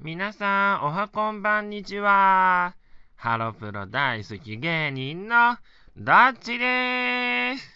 [0.00, 2.76] 皆さん、おはこんばんにちは。
[3.16, 5.56] ハロプロ大好き芸人の
[5.96, 7.74] ダッチです。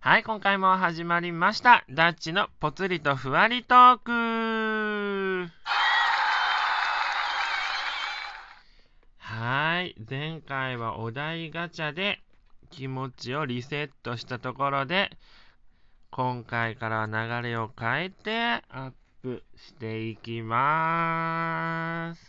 [0.00, 1.86] はい、今回も始まりました。
[1.88, 3.98] ダッチのぽつりとふわりトー
[5.46, 5.50] ク。
[9.16, 12.20] はい、前回はお題ガチャで
[12.68, 15.10] 気持ちをリセットしたところで、
[16.10, 18.62] 今回からは流れを変えて
[19.24, 22.20] プしていきます。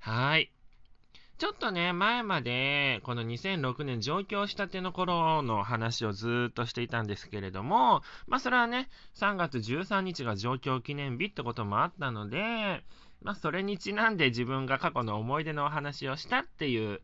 [0.00, 0.50] はい。
[1.36, 12.82] ちょっとね、前まで、この2006年上京したての頃の話をずっとしていたんですけれども、まあそれはね、3月13日が上京記念日ってこともあったので、
[13.20, 17.02] まあそれにちなんで自分が過去の思い出のお話をしたっていう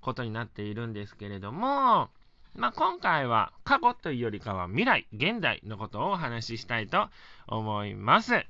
[0.00, 2.10] ことになっているんですけれども、
[2.54, 7.08] まあ、今回は過去というよりかは未来、現代のことをお話ししたいと
[7.46, 8.44] 思います。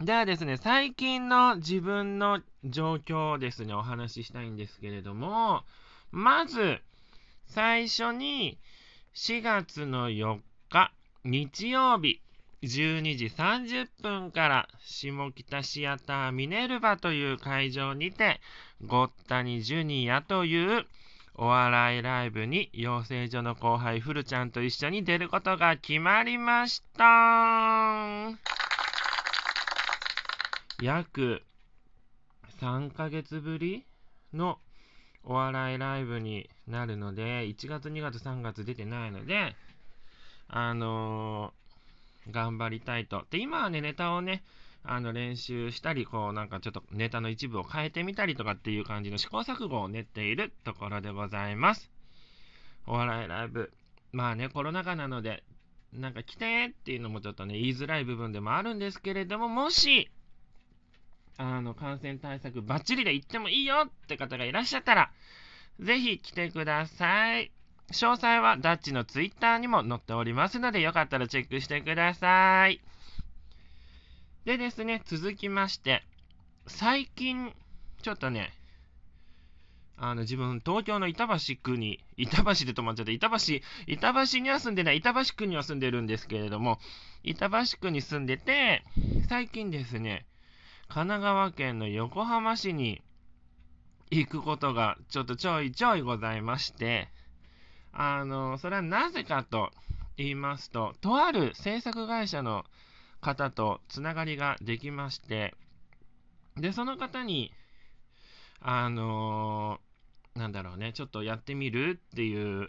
[0.00, 5.64] ではですね、最近の自分の状況をですね、お話ししたいんですけれども、
[6.12, 6.80] まず、
[7.46, 8.58] 最初に
[9.14, 10.38] 4月の4
[10.68, 10.92] 日、
[11.24, 12.20] 日曜日、
[12.62, 18.40] 12時30分から下北シアターミネルヴァという会場にて、
[18.84, 20.86] ゴッタニジュニアという
[21.40, 28.36] お笑いライブに養成所の後輩フルちゃんと一緒に出ることが決まりました。
[30.82, 31.42] 約
[32.60, 33.86] 3ヶ月ぶり
[34.34, 34.58] の
[35.22, 39.54] お笑いライブになるので1月2月3月出てないので
[40.48, 41.58] あのー
[42.30, 43.24] 頑張りたいと。
[43.30, 44.42] で今はねネタをね
[44.90, 51.90] あの練習したり、こうなんかちょっとネタの一部を変えてみたりとかっていう感じの試行錯誤を練っているところでございます。
[52.86, 53.70] お笑いライブ。
[54.12, 55.44] まあね、コロナ禍なので、
[55.92, 60.10] なんか来てっていうのもちょっとね、言いづらい部分でもあるんですけれども、もし、
[61.36, 65.10] あの、感染対策バッチリで行ってもいいよって方がいらっしゃったら、
[65.80, 67.52] ぜひ来てください。
[67.92, 72.80] 詳細はダッチのツイッターにも載っておりますので、よかったらチェックしてください。
[74.48, 76.02] でですね、続きまして、
[76.66, 77.52] 最近、
[78.00, 78.50] ちょっとね、
[79.98, 83.36] あの、自分、東京の板橋区に、板橋で止まっちゃって、板橋、
[83.86, 86.78] 板橋には住んでない、板橋区には住んでるんですけれども、
[87.22, 88.84] 板橋区に住んでて、
[89.28, 90.24] 最近ですね、
[90.88, 93.02] 神奈川県の横浜市に
[94.10, 97.10] 行くことがちょっとちょいちょいございまして、
[97.92, 99.72] あの、それはなぜかと
[100.16, 102.64] 言いますと、とある制作会社の
[103.20, 105.54] 方とつながりができまして、
[106.56, 107.52] で、その方に、
[108.60, 112.68] あのーなんだろうね、ちょっとやってみるっていう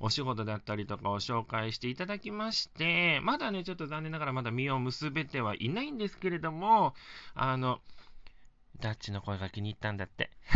[0.00, 6.94] お仕事だったりとかを紹介していただきまして、まだね、ちょっと残念ながらまだ実を結べてはいないんですけれども、
[7.34, 7.80] あの、
[8.80, 10.30] ダッチの声が気に入ったんだって。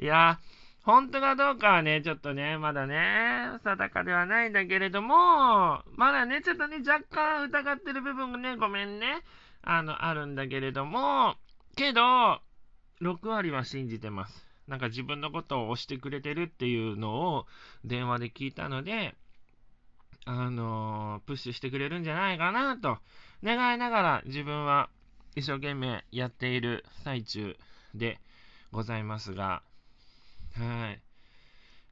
[0.00, 9.22] いやー、本当かどうかはね、ちょっとね、まだね、定かではないんだけれども、まだね、ちょっとね、若干疑ってる部分がね、ごめんね、
[9.62, 11.36] あの、あるんだけれども、
[11.76, 12.40] けど、
[13.00, 14.52] 6割は信じてます。
[14.66, 17.46] なんか自分のことを押してくれてるっていうのを
[17.84, 19.14] 電話で聞いたので、
[20.24, 22.98] あのープッシュしてくれるんじゃないかなと
[23.42, 24.88] 願いながら自分は
[25.34, 27.56] 一生懸命やっている最中
[27.94, 28.20] で
[28.70, 29.62] ございますが、
[30.56, 31.02] はい。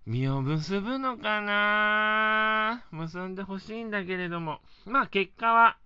[0.07, 2.85] 実を結ぶのかな？
[2.91, 5.79] 結んでほしいんだけれども、まあ結果は、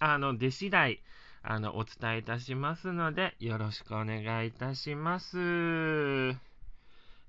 [0.00, 1.02] あの、出次第、
[1.42, 5.36] あの、お伝えいたしますので、よろしくお願いいたします。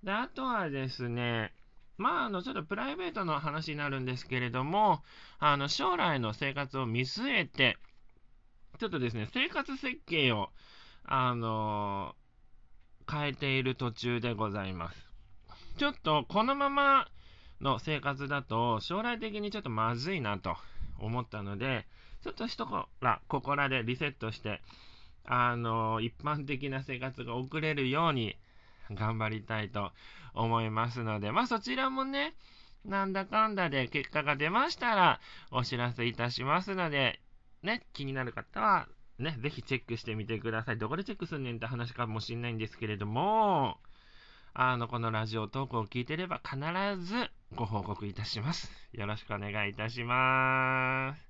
[0.04, 1.54] で、あとはですね、
[1.98, 5.04] まあ、あの、ちょっとプライベートの話になるんですけれども、
[5.40, 7.78] あの、将来の生活を見据えて、
[8.80, 10.50] ちょっとですね、生活設計を、
[11.04, 12.16] あの
[13.10, 15.08] 変えている途中でございます。
[15.78, 17.08] ちょっと、このまま
[17.62, 20.56] の生活だと、将来的にちょっとまずいなと
[21.00, 21.88] 思ったので、
[22.24, 22.68] ちょっと一
[23.02, 24.62] ら、ここらでリセットして、
[25.26, 28.36] あの一般的な生活が送れるように
[28.92, 29.92] 頑張りたいと
[30.34, 32.34] 思いますので、まあそちらもね、
[32.86, 35.20] なんだかんだで結果が出ましたら
[35.52, 37.20] お知らせいたしますので、
[37.62, 38.88] ね、気になる方は、
[39.20, 40.78] ね、ぜひチェックしてみてください。
[40.78, 43.78] どこでチェックすんねんって話かもしれないんですけれども、
[44.54, 46.58] あの、このラジオトークを聞いてれば必
[47.06, 48.72] ずご報告いたします。
[48.94, 51.30] よろしくお願いいたします。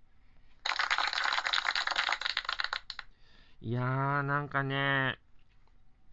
[3.62, 5.18] いやー、なんかね、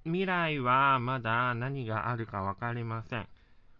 [0.05, 3.29] 未来はまだ何があるか分かりません。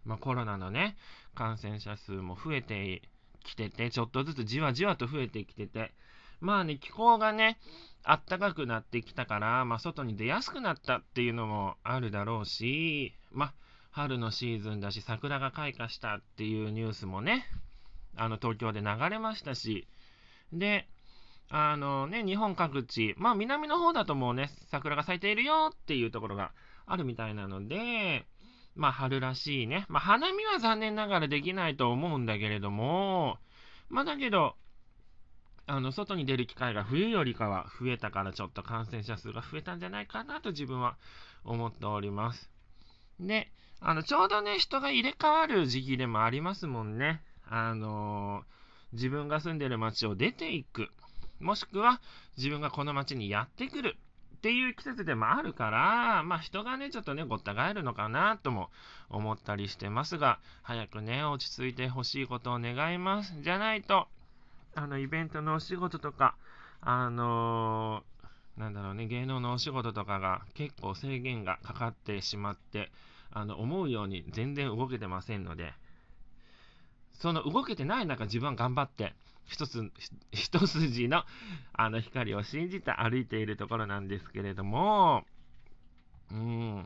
[0.05, 0.97] まあ、コロナのね、
[1.35, 3.01] 感染者数も増えて
[3.43, 5.93] きてて、ちょっとずつじわじわと増えてきてて、
[6.39, 7.57] まあね、気候がね、
[8.03, 13.53] あったかくなってきたから、まあ、外に出やすくなったっていうのもあるだろうし、まあ、
[13.91, 17.45] 春のシーズンだし、桜が開花したっていうニュースもね、
[18.15, 19.87] あの東京で流れましたし、
[20.53, 20.87] で、
[21.49, 26.51] あのね、日本各地、まあ南の方だともうね、桜が咲いているよっていうところが
[26.85, 28.25] あるみたいなので、
[28.75, 33.37] まあ春らしいね、まあ花見は残念ながらできないと思うんだけれども、
[33.89, 34.55] まあだけど、
[35.69, 40.95] あの外に出る機会が冬よりかは増えたからちょっと感染者数が増えたんじゃないかなと自分は
[41.43, 42.49] 思っております。
[43.19, 47.21] で、あのちょうどね、人が入れ替わる時期でもありますもんね。
[47.49, 50.89] あのー、自分が住んでる街を出ていく。
[51.39, 51.99] もしくは
[52.37, 53.97] 自分がこの街にやってくる
[54.37, 58.69] っていう季節でもあるから、まあ人がね、ちょっとね、ごった返るのかなとも
[59.09, 63.33] 思ったりしてますが、早くね、落ち着いてほしいことを願います。
[63.41, 64.07] じゃないと、
[64.77, 66.35] あの、イベントのお仕事とか、
[66.81, 72.91] あのー、なんだろうね、芸能のお仕事とかが結構制限がかかってしまって、
[73.31, 75.73] あの、思うように全然動けてませんので、
[77.15, 79.15] その動けてない中、自分は頑張って、
[79.47, 79.91] 一つ、
[80.31, 81.23] 一筋の
[81.73, 85.23] あの光を信じて歩いているところなんですけれども、
[86.31, 86.85] うん、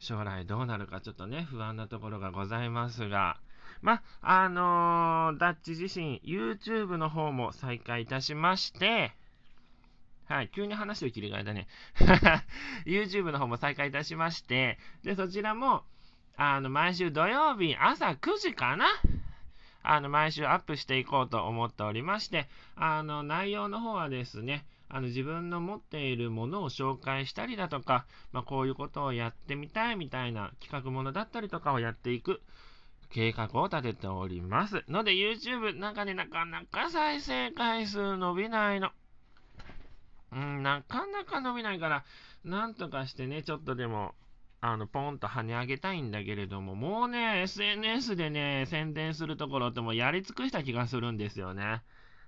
[0.00, 3.38] 将来どうなるかちょっとね、不安なところがございますが、
[3.82, 9.12] ま、あのー、ダッチ自身、YouTube の方も再開いたしまして、
[10.26, 11.68] はい、急に話を切り替えたね。
[12.86, 15.84] YouTube の方も再開いたしまして、で、そちらも、
[16.36, 18.86] あの、毎週土曜日朝9時かな？
[19.82, 22.46] あの、毎週アップしていこうと思っておりまして、
[22.76, 32.40] あの、内容の方はですね、あの自分の持っているものを紹介したりだとか、まあ、こういうことをやってみたいみたいな企画ものだったりとかをやっていく
[33.10, 34.84] 計画を立てております。
[34.88, 38.90] ので YouTube なんかね、なかなか再生回数伸びないの。
[40.32, 42.04] うん、なかなか伸びないから、
[42.44, 44.14] なんとかしてね、ちょっとでも
[44.60, 51.82] あの、ポンと跳ね上げたいんだけれども、もうね、SNS でね、宣伝するところってもうやり尽くした気がするんですよね。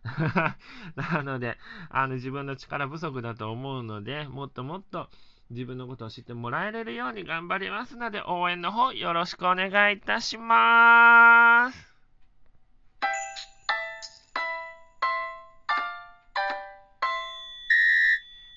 [0.95, 1.59] なので、
[1.91, 5.11] あの、自分の力不足だと思うので、もっともっと
[5.51, 11.91] 自分のことを知ってもらえれるように頑張りますので、応援の方よろしくお願いいたします。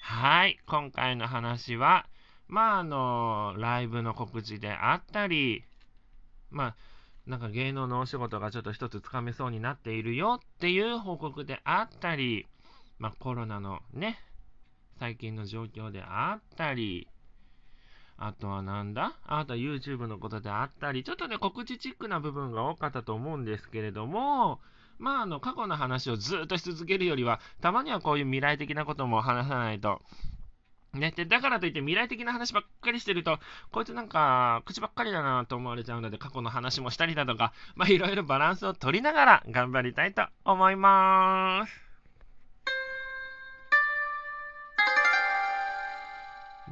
[0.04, 2.06] はい、今回の話は、
[2.48, 5.64] まあ、あの、ライブの告知であったり、
[6.52, 6.76] まあ、
[7.26, 12.46] なんか芸能のお仕事がちょっと一つつかめそうになっているよっていう報告であったり、
[13.00, 14.20] まあ、コロナのね、
[15.00, 17.08] 最近の状況であったり、
[18.18, 19.14] あとはなんだ？
[19.26, 24.60] あとは YouTube のことであったり、ちょっとね、告知チックな部分が多かったと思うんですけれども、
[25.00, 30.02] まあ、あの、過去の話をずっとし続けるよりは、たまにはこういう未来的なことも話さないと、
[30.94, 33.40] ね、でだからといって未来的な話ばっかりしてると、
[33.72, 41.93] こいつなんか口ばっかりだなと思われちゃうので、過去の話もしたりだとか、まあいろいろバランスを取りながら頑張りたいと思います。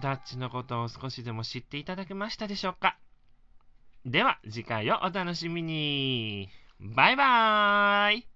[0.02, 2.98] ダッチのことを少しでも知っていただけましたでしょうか？
[4.06, 6.50] では次回をお楽しみに。
[6.80, 8.31] バイバーイ